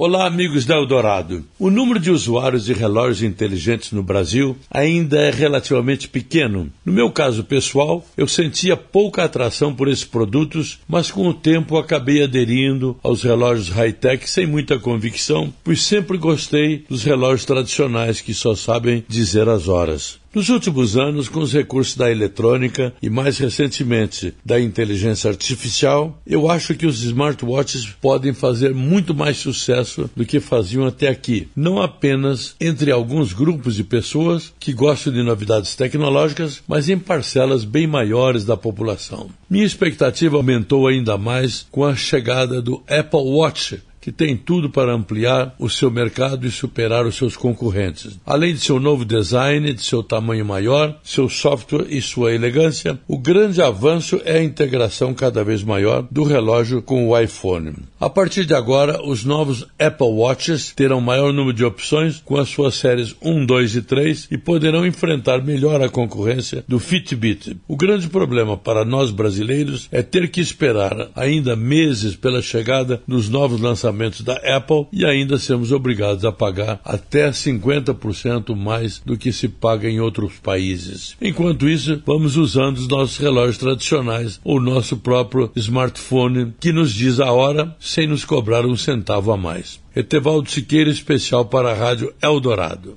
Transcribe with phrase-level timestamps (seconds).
[0.00, 1.44] Olá, amigos da Eldorado.
[1.58, 6.70] O número de usuários de relógios inteligentes no Brasil ainda é relativamente pequeno.
[6.84, 11.76] No meu caso pessoal, eu sentia pouca atração por esses produtos, mas com o tempo
[11.76, 18.32] acabei aderindo aos relógios high-tech sem muita convicção, pois sempre gostei dos relógios tradicionais que
[18.32, 20.20] só sabem dizer as horas.
[20.34, 26.50] Nos últimos anos, com os recursos da eletrônica e mais recentemente da inteligência artificial, eu
[26.50, 31.80] acho que os smartwatches podem fazer muito mais sucesso do que faziam até aqui, não
[31.80, 37.86] apenas entre alguns grupos de pessoas que gostam de novidades tecnológicas, mas em parcelas bem
[37.86, 39.30] maiores da população.
[39.48, 44.92] Minha expectativa aumentou ainda mais com a chegada do Apple Watch, que tem tudo para
[44.92, 48.18] ampliar o seu mercado e superar os seus concorrentes.
[48.24, 53.18] Além de seu novo design, de seu tamanho maior, seu software e sua elegância, o
[53.18, 57.74] grande avanço é a integração cada vez maior do relógio com o iPhone.
[58.00, 62.48] A partir de agora, os novos Apple Watches terão maior número de opções com as
[62.48, 67.56] suas séries 1, 2 e 3 e poderão enfrentar melhor a concorrência do Fitbit.
[67.66, 73.28] O grande problema para nós brasileiros é ter que esperar ainda meses pela chegada dos
[73.28, 73.88] novos lançamentos
[74.22, 79.88] da Apple e ainda sermos obrigados a pagar até 50% mais do que se paga
[79.88, 81.16] em outros países.
[81.20, 87.20] Enquanto isso, vamos usando os nossos relógios tradicionais ou nosso próprio smartphone que nos diz
[87.20, 89.80] a hora sem nos cobrar um centavo a mais.
[89.94, 92.96] Etevaldo Siqueira, especial para a Rádio Eldorado.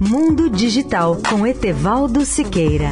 [0.00, 2.90] Mundo Digital com Etevaldo Siqueira.